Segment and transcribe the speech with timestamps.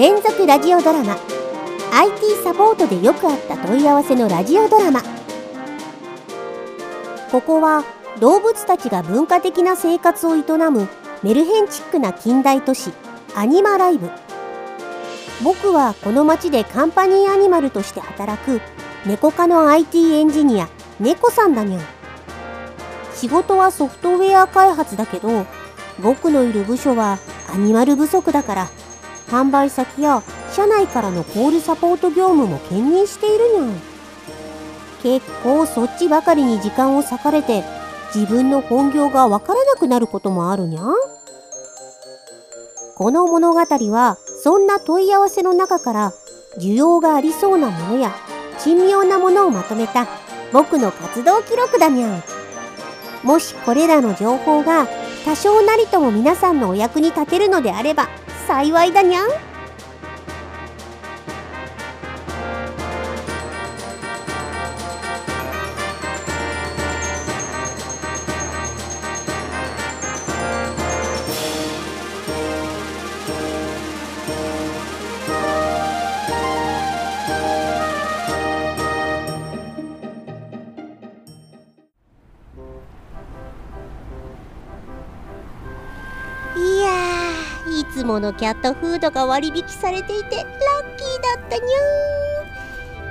[0.00, 1.18] 連続ラジオドラマ。
[1.92, 5.02] IT サポートでよくあった問い合わせのラジオドラマ。
[7.30, 7.84] ここは
[8.18, 10.88] 動物たちが文化的な生活を営む
[11.22, 12.94] メルヘンチックな近代都市
[13.34, 14.08] アニマライブ。
[15.44, 18.62] 僕はこの町でカンパニーアニマルとして働く
[19.04, 21.82] 猫科の IT エンジニア猫さんだにゃん。
[23.12, 25.44] 仕事はソフトウェア開発だけど
[26.02, 27.18] 僕のいる部署は
[27.52, 28.70] アニマル不足だから
[29.30, 33.80] 販売先や社内からのコールサポート業務も兼任しているにゃん
[35.02, 37.64] 結構そっちばかりに時間を割かれて
[38.14, 40.82] 自分の本業がわからなくなることもあるにゃ。
[40.82, 40.94] ん
[42.96, 46.12] この物語はそんな問い合わせの中から
[46.58, 48.14] 需要がありそうなものや
[48.58, 50.06] 珍妙なものをまとめた
[50.52, 52.16] 僕の活動記録だにゃ。
[52.18, 52.22] ん
[53.22, 54.86] もしこれらの情報が
[55.24, 58.08] 多少なりとも皆さんのお役に立てるのであれば
[58.50, 59.49] 幸いだにゃん。
[88.10, 90.46] ものキャットフードが割引されていてラッ
[90.96, 91.76] キーだったにゃ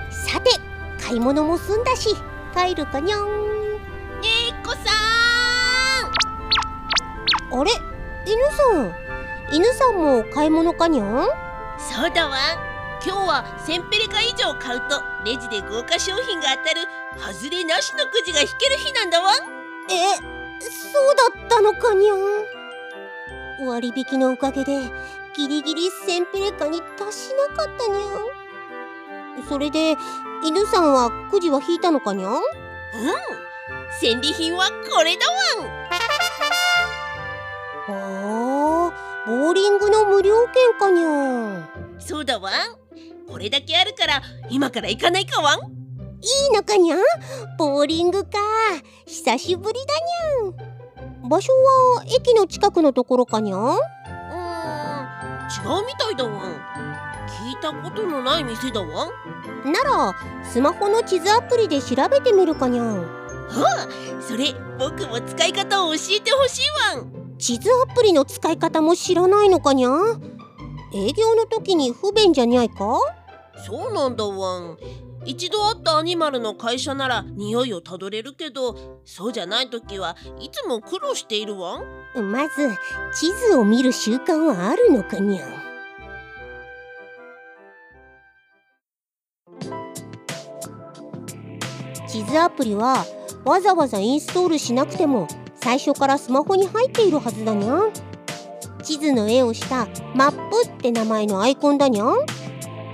[0.10, 0.50] んさて
[1.02, 2.10] 買い物も済んだし
[2.54, 3.22] 帰るかにゃん。
[3.22, 4.80] えっこさ
[7.52, 7.72] あれ？
[8.26, 8.94] 犬さん。
[9.56, 11.08] 犬さんも買い物かにゃん？
[11.08, 11.28] ん
[11.78, 12.38] そうだわ。
[13.06, 19.32] 今日は1000ペレカ以上買うとレジで豪華商品が当たる外れなしのくじが引ける日なんだわ。
[19.90, 20.18] え
[20.60, 22.18] そうだったのかにゃん
[23.66, 24.80] 割引のおかげで
[25.36, 27.98] ギリギリ1000ペレカに達しなかったにゃ
[29.44, 29.48] ん。
[29.48, 29.96] それで
[30.44, 32.32] 犬さんはくじは引いたのかにゃん？
[32.32, 32.42] うん。
[34.00, 35.34] 戦利品はこれだわ
[37.88, 41.70] あーボーリングの無料券かにゃん。
[42.00, 42.52] そうだわ
[43.28, 45.60] これだけあるから今から行かないかわん。
[45.60, 45.64] い
[46.52, 47.00] いのかにゃん？
[47.58, 48.40] ボーリングか。
[49.06, 49.94] 久しぶりだ
[50.46, 50.79] にゃん
[51.30, 53.56] 場所は駅の近くのところかにゃ？
[53.56, 53.76] んうーん。
[53.76, 53.78] 違
[55.82, 56.32] うみたいだわ。
[56.32, 56.34] ん
[57.28, 58.88] 聞いたことのない店だわ。
[59.66, 62.98] んならスマホの地図アプリで調べてみるかにゃん。
[62.98, 63.06] は
[63.50, 63.88] あ
[64.22, 67.04] それ僕も使い方を教えてほしいわ。
[67.04, 70.22] ん地図アプリの使い方も知らないのかにゃん？
[70.94, 73.00] 営業の時に不便じゃにゃいか？
[73.66, 74.60] そうなんだわ。
[74.60, 74.78] ん
[75.26, 81.82] 一度会ったアニマルの会社なら匂いをたどれるけどそうじゃない時はいつも苦労しているわ
[82.16, 82.32] ん？
[82.32, 82.70] まず
[83.14, 85.60] 地図を見る習慣はあるのかにゃん。
[92.08, 93.06] 地図アプリは
[93.46, 97.92] わざわざインストールしなくても最初からスマホに入っているはずだにゃん。
[98.82, 102.26] 地図の絵をしたマップって名前のアイコンだにゃん。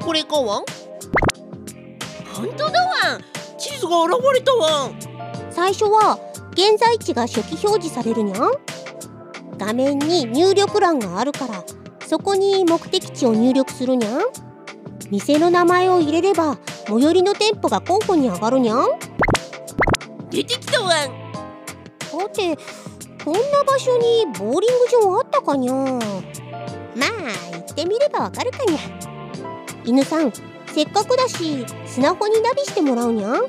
[0.03, 0.65] これかわん？
[2.35, 3.57] 本当だわん。
[3.57, 4.95] 地図が現れたわん。
[5.51, 6.19] 最初は
[6.51, 8.51] 現在地が初期表示されるにゃん。
[9.57, 11.63] 画面に入力欄があるから
[12.05, 14.21] そこに目的地を入力するにゃん。
[15.09, 16.57] 店の名前を入れれば
[16.87, 18.87] 最寄りの店舗が候補に上がるにゃん。
[20.29, 20.89] 出てきたわん。
[21.99, 22.57] さて
[23.23, 25.99] こんな場所にボーリング場あったかにゃまあ
[27.53, 28.77] 行ってみればわかるかにゃ
[29.83, 30.31] 犬さん
[30.75, 33.43] せっかくだしスマホにナビしてもらうにゃん？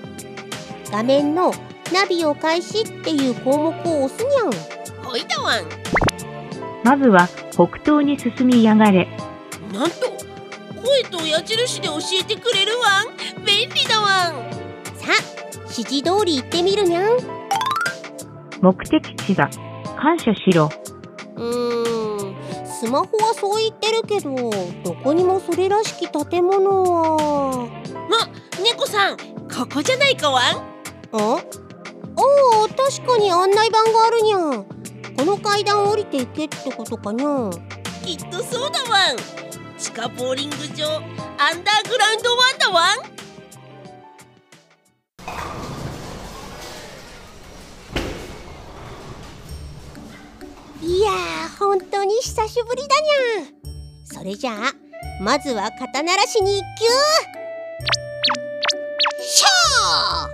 [0.93, 1.53] 画面の
[1.93, 4.53] ナビを開始っていう項目を押すにゃん
[5.05, 5.65] ほいだわん
[6.85, 9.09] まずは北東に進みやがれ。
[9.73, 9.97] なんと
[10.81, 14.35] 声と矢印で教えてくれるわん便利だわん
[14.95, 15.15] さあ
[15.63, 17.19] 指示通り行ってみるにゃん
[18.61, 19.51] 目的地だ。
[19.99, 20.71] 感謝しろ。
[22.79, 24.31] スマホはそう言ってるけど
[24.85, 27.69] どこにもそれらしき建物は。
[28.13, 28.29] あ
[28.63, 30.45] 猫さんここじゃないかわん？
[30.45, 30.59] あ？
[31.13, 31.41] ああ
[32.77, 34.65] 確かに案内板があるにゃん。
[35.17, 37.51] この階段降りていけってことかにゃん。
[38.05, 39.17] きっとそうだわん。
[39.79, 43.16] 地下ボーリング場アンダーグラウンドワンだわん
[51.59, 53.49] 本当に久しぶりだにゃ
[54.05, 54.75] それじゃあ
[55.23, 56.85] まずは肩慣らしに一級
[59.23, 59.51] シャー。
[60.21, 60.31] あっ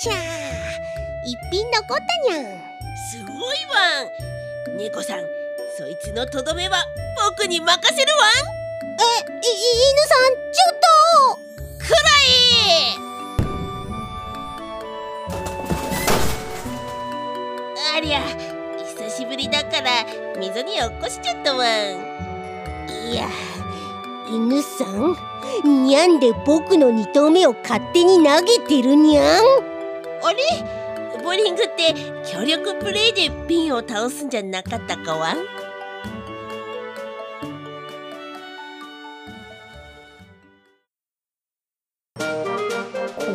[0.00, 0.16] ちゃー
[1.26, 2.02] 一品残った
[2.32, 2.44] にゃん。
[3.10, 3.42] すごいわ
[4.74, 5.18] ん猫さん
[5.76, 6.82] そいつのとどめは
[7.30, 8.30] 僕に任せるわん。
[9.00, 9.22] えい
[9.90, 10.18] 犬さん
[10.52, 10.74] ちょっ
[11.78, 11.84] と。
[11.84, 11.96] くら
[12.64, 12.67] い。
[18.08, 18.22] りゃ
[18.96, 20.06] 久しぶりだから
[20.38, 21.68] 溝に落っこしちゃったわん。
[23.12, 23.28] いや
[24.30, 25.14] 犬さん
[25.84, 29.44] にゃんで僕の二投目を勝手に投げてるにゃん。
[30.22, 30.38] あれ？
[31.22, 31.94] ボーリングって
[32.32, 35.36] 協力プレイでピンを倒すんじゃなかったかわん？
[42.16, 42.24] こ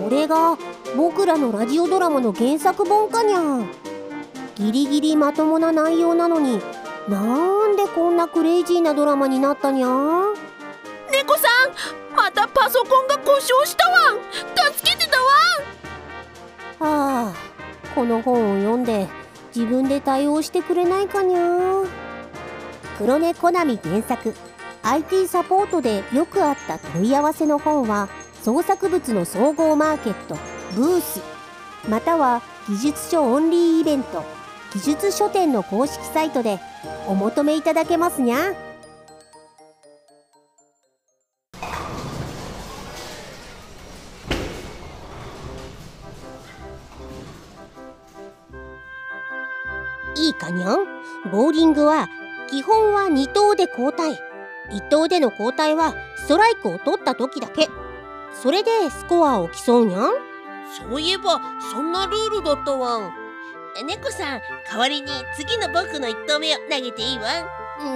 [0.10, 0.58] れが
[0.98, 3.68] 僕らのラジオドラマの原作本かにゃん
[4.56, 6.62] ギリギリまともな内容なのに
[7.10, 10.34] なんでこんなクレイジーなドラマになったにゃん
[11.12, 11.48] 猫さ
[12.12, 14.14] んまたパソコンが故障したわ。
[14.14, 14.20] ん
[14.74, 15.18] 助けてだ
[16.80, 17.34] はあ
[17.96, 19.08] この本を読んで
[19.56, 21.84] 自分で対応してくれないかにゃ
[22.98, 24.34] 黒猫コナミ原作。
[24.84, 28.10] IT サポートでよくあった問い合わせの本は
[28.42, 30.38] 創作物の総合マーケット
[30.76, 31.22] ブース。
[31.90, 34.24] または技術書オンリーイベント
[34.74, 36.60] 技術書店の公式サイトで
[37.08, 38.54] お求めいただけますにゃ。
[50.16, 50.86] いいかにゃん？
[51.32, 52.08] ボーリングは
[52.50, 54.20] 基本は2投で交代。
[54.72, 57.70] 1投での交代はストライクを取った時だけ。
[58.42, 60.12] それでスコアを競うにゃん？
[60.90, 61.40] そういえば
[61.72, 63.23] そんなルールだったわん。
[63.82, 67.42] 猫さん代わりに次の僕の1投目を投げていいわ。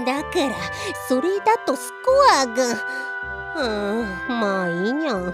[0.02, 0.56] んだから
[1.08, 2.74] それだとスコアが
[3.56, 5.34] うーんまあいいにゃん。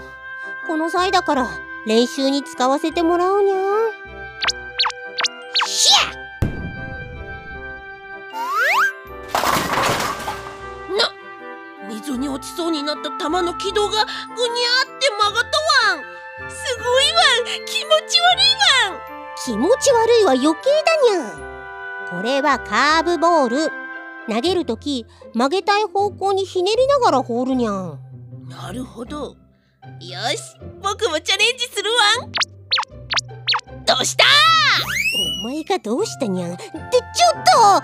[0.66, 1.48] この際だから
[1.86, 3.90] 練習に使わせてもらうにゃん。
[5.66, 6.14] しゃ
[11.88, 15.58] 溝に落ちそうになった球の軌道がぐにゃーって曲がった
[15.92, 16.50] わん。
[16.50, 17.64] すごいわん。
[17.66, 18.44] 気持ち悪い
[18.90, 20.70] わん気持ち悪いは余計
[21.10, 21.54] だにゃん
[22.10, 23.70] これはカーブボール。
[24.28, 25.04] 投げるとき
[25.34, 27.98] 曲げたい方向にひねりながら放るにゃん。
[28.48, 29.18] なるほど。
[29.18, 29.36] よ
[30.36, 31.90] し僕もチャレンジする
[32.20, 32.32] わん。
[33.84, 34.24] どうした？
[35.42, 36.54] お前がどうしたにゃん。
[36.54, 37.58] ってちょっと！
[37.58, 37.82] やっ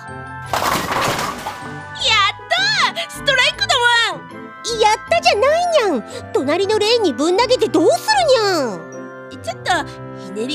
[2.95, 3.11] た！
[3.11, 3.75] ストライクだ
[4.15, 4.21] わん。
[4.81, 6.33] やったじゃないにゃん。
[6.33, 8.50] 隣のレーンにぶん投げてどうするにゃん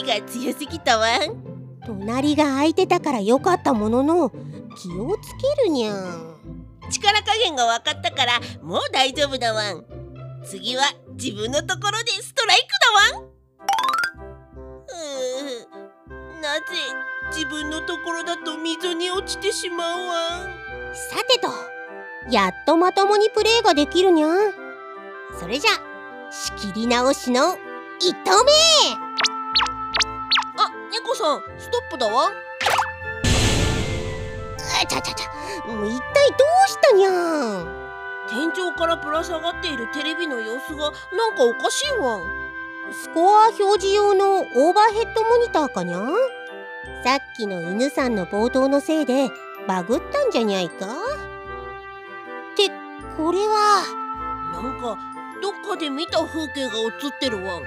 [0.06, 1.56] が強すぎたわん。
[1.86, 6.36] 隣が空いてたからよかったものの気をつけるにゃん。
[6.90, 9.86] 力加減が分かったからもう大丈夫だわん。
[10.46, 12.68] 次は自分のところでストライク
[13.14, 13.26] だわん。
[13.26, 13.30] う。
[16.40, 16.66] ーなぜ
[17.32, 20.96] 自分のところだと溝に落ちてしまうわん。
[20.96, 21.48] さてと
[22.32, 24.54] やっとまともにプレーができるにゃん。
[25.40, 25.72] それじゃ
[26.32, 27.56] 仕切り直しの1
[28.24, 28.52] 投目
[31.14, 32.30] さんストップだわ。
[32.30, 32.34] んあ
[34.88, 35.28] ちゃちゃちゃ。
[35.68, 36.38] もう一体ど
[36.68, 37.12] うしたにゃ
[37.62, 37.86] ん。
[38.28, 42.24] 天井からぶら下がっているテレビの様子がなんかおかしいわん。
[42.92, 46.14] スコア表示用のオーバーヘッドモニターかにゃん。
[47.04, 49.30] さっきの犬さんの暴動のせいで
[49.68, 50.86] バグったんじゃにゃいか。
[50.86, 50.90] っ
[52.58, 52.70] て
[53.18, 53.84] これは。
[54.54, 54.98] なんか
[55.42, 57.64] どっかで見た風景が映ってるわん。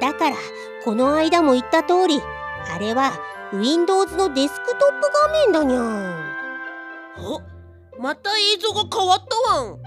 [0.00, 0.36] だから
[0.84, 2.22] この間も言った通り
[2.68, 3.12] あれは
[3.52, 6.30] Windows のデスクトップ画面だにゃん。
[7.16, 7.40] あ
[7.98, 9.78] また映像が変わったわん。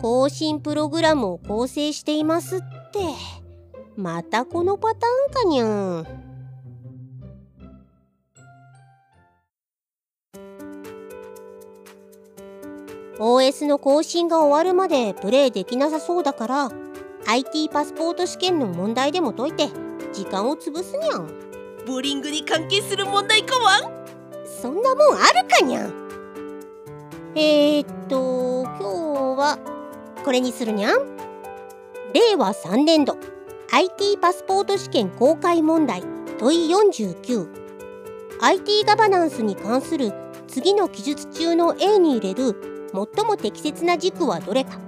[0.00, 2.66] 更新プログラムを構成していますって。
[3.96, 6.26] またこのパターンかにゃん。
[13.18, 16.70] OS の更新が終わるまでプレイできなさそうだから
[17.26, 19.68] IT パスポート試験の問題でも解いて
[20.12, 21.45] 時間を潰すにゃん
[21.86, 23.82] ボーリングに関係する問題かわん
[24.44, 25.92] そんなもんあるかにゃん。
[27.36, 28.82] えー、っと今日
[29.38, 29.58] は
[30.24, 31.16] これにするにゃん。
[32.12, 33.16] 令和3年度
[33.70, 36.02] IT パスポート試験公開問題
[36.40, 36.68] 問い
[38.40, 40.12] 49IT ガバナンスに関する
[40.48, 44.80] 次の記述中の A に入れる最も適切な軸はどれか。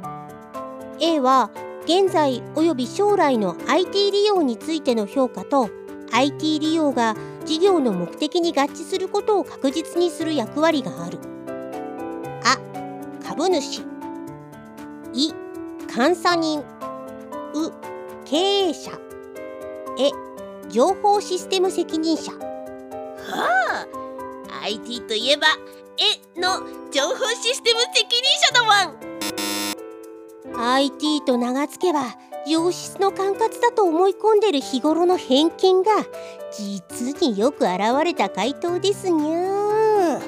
[0.99, 1.53] A は
[1.85, 5.71] 現在および将来の IT 利用についての評価と
[6.13, 11.19] IT 利用が事業の目的に合致することを確実にする役割がある。
[12.45, 12.59] あ
[13.27, 13.83] 株主。
[15.13, 15.33] い
[15.95, 16.61] 監査人。
[16.61, 16.65] う
[18.25, 18.93] 経営者。
[19.99, 20.11] え
[20.71, 22.33] 情報システム責任者。
[22.33, 23.87] は
[24.51, 25.47] あ IT といえば
[25.99, 26.61] えの
[26.91, 29.09] 情報システム責任者だわん
[30.77, 32.17] IT と名が付けば
[32.49, 35.93] 良質の管轄だと思い込んでる日頃の偏見が
[36.51, 40.21] 実によく現れた回答ですにゃ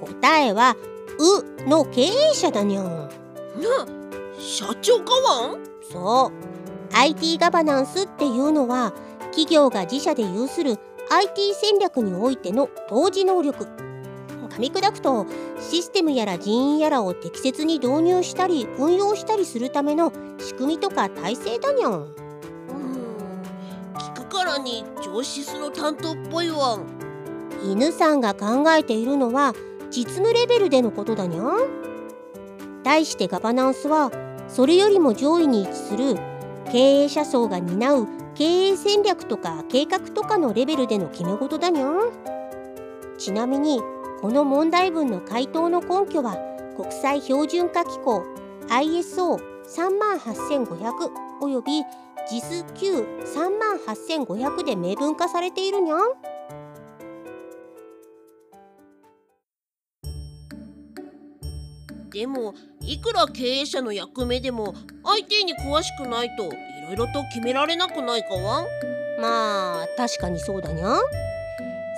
[0.00, 0.76] 答えは
[1.18, 3.08] 「う」の経営者だにゃんな
[4.38, 5.58] 社長かわん？
[5.90, 6.32] そう。
[6.94, 8.92] IT ガバナンスっていうのは
[9.30, 10.78] 企業が自社で有する
[11.10, 13.66] IT 戦略においての当時能力
[14.52, 15.26] 噛み砕くと
[15.58, 21.92] システムやら人員やらを適切に導入したり運用したりするための仕組みとか体制だにゃん。
[21.92, 22.12] うん。
[23.96, 26.84] 聞くからに上司の担当っぽいわん。
[27.64, 29.54] 犬さんが考えているのは
[29.90, 31.56] 実務レベルでのことだにゃん。
[32.84, 34.10] 対してガバナンスは
[34.48, 36.16] それよりも上位に位置する
[36.70, 42.12] 経営者層が担う経営戦略とか計画とかのレベルでの決め事だにゃん。
[43.16, 43.80] ちなみに
[44.22, 46.36] この問題文の回答の根拠は
[46.76, 48.24] 国際標準化機構
[48.68, 51.10] ISO38500
[51.40, 51.82] および
[52.30, 55.98] JIS9-38500 で明文化されているにゃん。
[62.12, 66.50] でもいくら経営者の役目でも IT に詳しくないとい
[66.86, 68.66] ろいろと決められなくないかわん？
[69.20, 70.96] まあ確かにそうだにゃ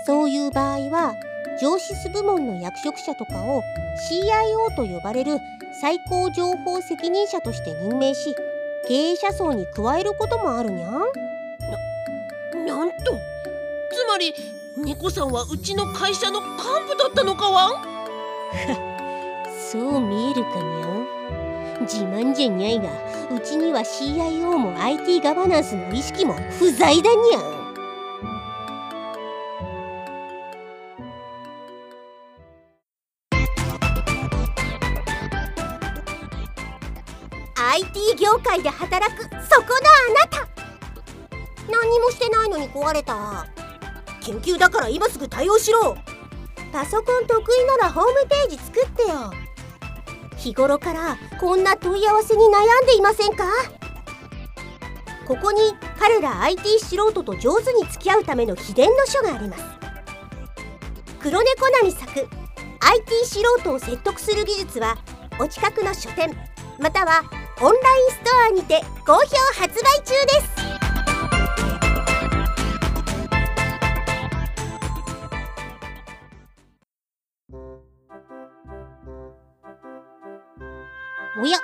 [0.06, 1.14] そういう場合は
[1.60, 3.62] 上司部門の役職者とかを
[4.10, 5.38] CIO と呼ばれる
[5.80, 8.34] 最高情報責任者として任命し
[8.88, 10.88] 経営者層に加えることもあるにゃ
[12.66, 12.96] なんと
[13.92, 14.34] つまり
[14.76, 17.74] 猫さんはうちの会社の幹部だったのかわん？
[19.70, 22.88] そう見えるかにゃ自慢じゃにゃいが
[23.34, 27.63] うちには CIO も IT ガバナンスの意識も不在だにゃ IT
[38.24, 40.48] 業界で働くそこのあなた。
[41.70, 43.46] 何もしてないのに壊れた。
[44.22, 45.94] 緊急だから今すぐ対応しろ。
[46.72, 49.30] パソコン得意ならホームページ作ってよ。
[50.38, 53.44] 日頃からこんな問い合わせに悩んでいませんか？
[55.28, 55.60] ここに
[55.98, 59.64] 彼ら IT 素人と上手に付き合うための秘伝の書があります。
[61.20, 62.10] 黒猫なみ作
[62.80, 64.96] IT 素人を説得する技術は
[65.38, 66.34] お近くの書店
[66.78, 67.22] または
[67.60, 69.20] オンラインストアにて好評
[69.60, 70.54] 発売中です。
[81.36, 81.58] おや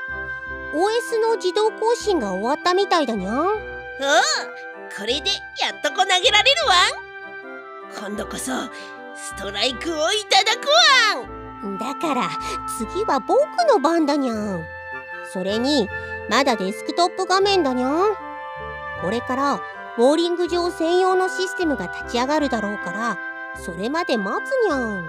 [0.74, 3.46] OS の自動更新が終わったみたいだにゃん。
[3.46, 3.54] おう
[4.96, 5.30] これで
[5.60, 6.74] やっとこ投げられるわ
[7.98, 8.52] 今度こそ
[9.14, 10.66] ストライクをいただく
[11.68, 12.30] わだから
[12.78, 14.64] 次は僕の番だにゃん
[15.32, 15.88] それに
[16.28, 18.14] まだデスクトップ画面だにゃん
[19.02, 19.60] これから
[19.96, 23.18] ボーリング場専用のシステムが立ち上がるだろうから
[23.56, 25.04] それまで待つにゃん。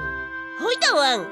[0.59, 1.23] ほいだわん。
[1.23, 1.29] と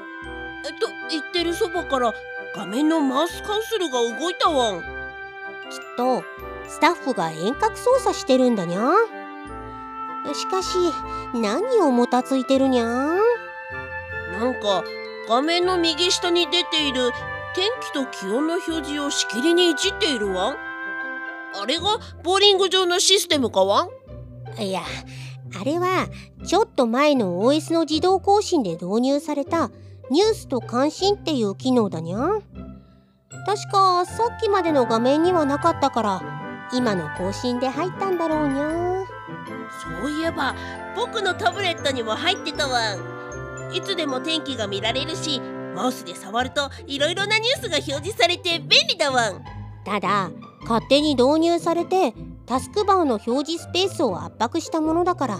[1.10, 2.14] 言ってるそばから
[2.54, 4.80] 画面のマウスカンソルが動いたわん。
[4.80, 4.86] きっ
[5.96, 6.24] と
[6.68, 8.92] スタッフが遠隔操作してるんだにゃ。
[10.34, 10.76] しかし
[11.34, 13.20] 何をもたついてるにゃな
[14.50, 14.84] んか
[15.28, 17.10] 画面の右下に出ている
[17.54, 20.56] 天気と気温の表示をしきりにいじっているわん
[21.60, 23.88] あれがボーリング場のシステムかわ
[24.58, 24.82] んいや
[25.60, 26.08] あれは
[26.44, 29.70] ちょっと前の OS の自動更新で導入された
[30.10, 32.42] ニュースと関心っていう機能だにゃん。
[33.46, 36.22] 確かさっきまでの画面にはなかったから
[36.72, 39.06] 今の更新で入ったんだろうにゃ
[40.00, 40.54] そういえば
[40.94, 42.96] 僕のタブレットにも入ってたわ
[43.72, 45.40] いつでも天気が見られるし
[45.74, 49.44] マウスで触るといろいろなニュースが表示されて便利だわん
[49.84, 50.30] ただ
[50.62, 52.14] 勝手に導入されて
[52.46, 55.38] タスクバーの表示スペースを圧迫したものだから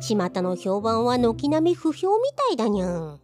[0.00, 3.14] 巷の評判は軒並み不評みたいだにゃん。
[3.14, 3.18] ん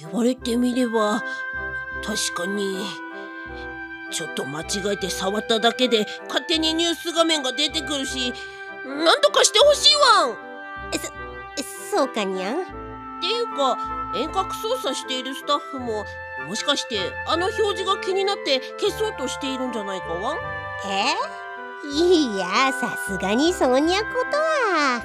[0.00, 1.22] 言われてみれば
[2.04, 2.76] 確かに
[4.12, 8.32] ちょっと間違えて触っただけで勝手にニュース画面が出てくるし
[8.86, 10.36] なんとかしてほしいわん
[11.90, 12.54] そそうかにゃん？
[12.62, 12.64] っ
[13.20, 13.76] ていうか
[14.14, 16.04] 遠隔操作しているスタッフも
[16.46, 20.38] もしかしてあの表示が気になって消そうとしているんじゃないかわん？
[20.88, 21.14] え？
[21.92, 25.02] いやさすがにそんにゃことは。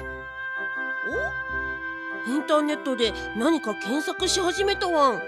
[2.26, 2.30] お？
[2.30, 5.22] インターネットで何か検索し始めたわん。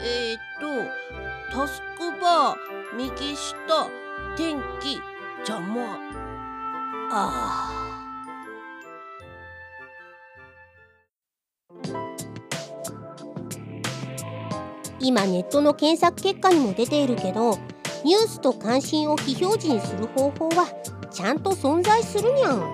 [0.00, 0.66] えー、っと
[1.52, 3.54] タスクバー右下
[4.36, 5.00] 天気
[5.46, 5.98] 邪魔。
[7.12, 7.79] ああ
[15.00, 17.58] 今ネットの検索結果にも出ているけど
[18.04, 20.66] ニュースと関心を非表示にする方法は
[21.10, 22.60] ちゃんと存在するにゃん。
[22.60, 22.70] おう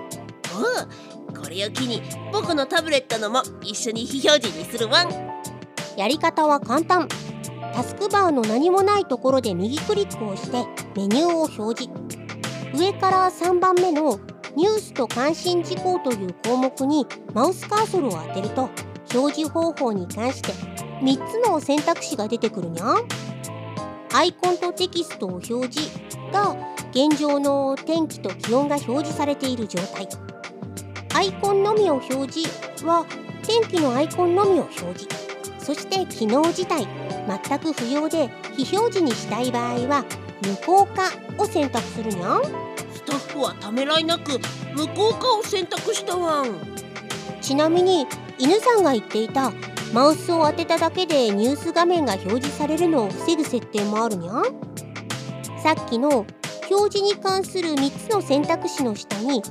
[1.37, 2.03] これを機に
[2.33, 5.11] 僕のタブレットのも一緒に非表示にするワン。
[5.97, 7.09] やり方は簡単。
[7.75, 10.65] タスクバーの何もないところで右クリックをして
[10.95, 12.17] メニューを表示。
[12.75, 14.19] 上から3番目の
[14.57, 18.71] ニュースと関心事項という項目にマウスカーソルを当てると
[19.15, 20.53] 表示方法に関して
[21.01, 22.97] 3つの選択肢が出てくるにゃん。
[24.15, 25.91] アイコンとテキストを表示
[26.33, 26.57] が
[26.91, 30.09] 現状の天気と気温が表示されている状態。
[31.15, 33.05] アイコンのみを表示は
[33.43, 35.09] 天気のアイコンのみを表示。
[35.59, 36.87] そして機能自体
[37.49, 40.05] 全く不要で非表示にしたい場合は
[40.47, 42.43] 無効化を選択するにゃん。
[42.95, 44.41] スタッフはためらいなく
[44.75, 46.47] 無効化を選択したワン
[47.41, 48.07] ちなみに
[48.39, 49.53] 犬さんが言っていた
[49.93, 54.45] マウスを当てただけでニュース画面が表示されるのを防ぐ設定もあるにゃん。
[55.63, 56.27] さっきの
[56.71, 59.43] 表示に関する3つの選択肢の下に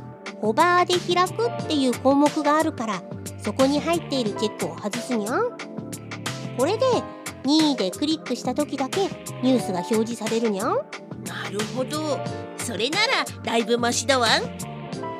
[0.41, 3.01] ホバーで開くっていう項目があるから
[3.41, 5.57] そこに入っているチェックを外すにゃん。
[6.57, 6.85] これで
[7.43, 9.01] 任意でクリックした時だけ
[9.43, 10.75] ニュースが表示されるにゃん。
[11.25, 12.19] なるほど。
[12.57, 14.41] それならだいぶマシだワン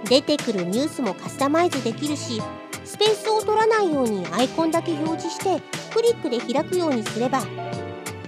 [0.06, 2.42] 出てくるニュースもカスタマイズできるし
[2.86, 5.62] スペースを取らないようにアイコンだけ表示して
[5.94, 7.42] クリックで開くようにすれば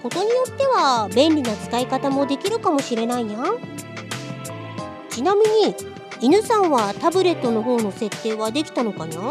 [0.02, 3.58] ことによっては便利な使い方もできるかもしれないやん
[5.10, 5.76] ちなみに
[6.22, 9.24] 犬さんはタブレットの方の設定はできたのかにゃう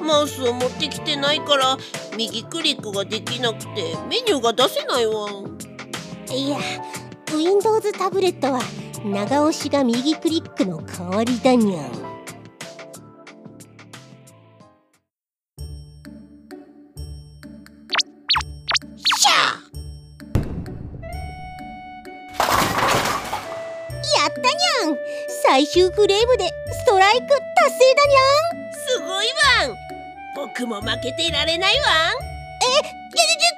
[0.00, 0.06] ーん。
[0.06, 1.76] マウスを持ってきてないから
[2.16, 5.58] 右クリックができなくてメニューが出せないワン
[6.32, 6.58] いや
[7.32, 8.60] Windows タブレットは
[9.04, 12.05] 長押しが右クリックの代わりだにゃん
[26.06, 27.36] レームでストライク達
[27.76, 28.20] 成だにゃ
[28.64, 28.72] ん。
[28.72, 29.26] すごい
[30.34, 32.82] 僕も負けてられないえっ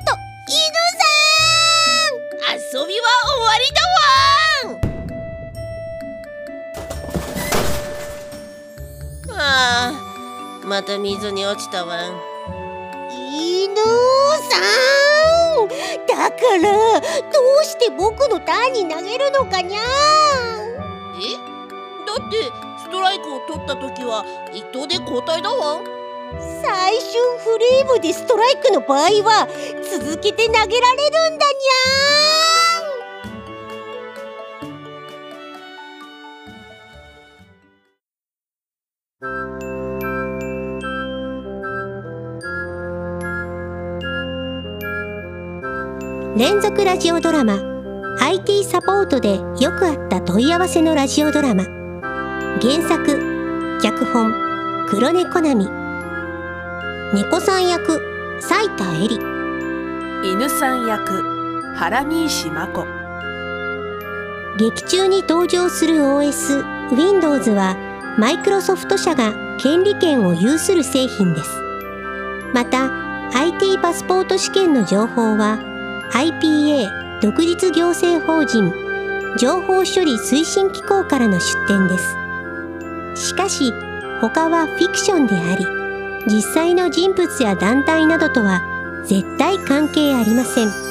[0.04, 0.16] と
[0.48, 0.58] 犬
[0.98, 1.06] さ
[2.54, 2.58] ん。
[2.58, 3.80] 遊びは終わりだ
[9.40, 12.20] ああまた水に落ちたわん
[13.32, 13.76] 犬
[14.50, 14.58] さ
[15.64, 15.68] ん。
[16.08, 17.06] だからど
[17.60, 19.80] うして僕のターンに投げるのかにゃ
[21.20, 21.57] え？
[22.08, 22.36] だって
[22.78, 25.84] ストライクを取った時は一投で交代だワン
[26.62, 29.46] 最終フレームでストライクの場合は
[29.82, 31.94] 続けて投げられるんだにゃ
[46.34, 46.38] ん。
[46.38, 47.58] 連続ラジオドラマ。
[48.20, 51.77] IT サポートでよくあった問い合わせのラジオドラマ。
[52.56, 54.34] 原作脚本
[54.88, 55.68] 黒猫ナミ
[57.14, 58.00] 猫さん役
[58.40, 59.20] 斉田恵里。
[60.24, 61.22] 犬さん役
[61.76, 62.84] 原西真子。
[64.58, 66.64] 劇中に登場する OS
[66.96, 67.76] Windows は
[68.18, 69.32] マイクロソフト社が
[69.62, 71.50] 権利権を有する製品です。
[72.52, 72.90] また
[73.34, 75.60] IT パスポート試験の情報は
[76.12, 78.72] IPA 独立行政法人
[79.38, 82.27] 情報処理推進機構からの出展です
[83.18, 83.72] しかし
[84.20, 85.66] 他はフィクションであり
[86.26, 88.62] 実際の人物や団体などとは
[89.04, 90.88] 絶対関係ありません。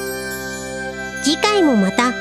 [1.22, 2.12] 次回もまた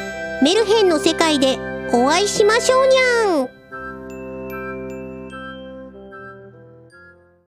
[0.42, 1.58] メルヘンの世界で
[1.94, 3.27] お会いしましょうにゃん